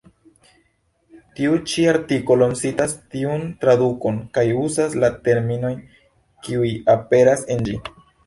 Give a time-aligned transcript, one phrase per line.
[1.39, 5.77] Tiu ĉi artikolo citas tiun tradukon kaj uzas la terminojn,
[6.47, 7.77] kiuj aperas en ĝi.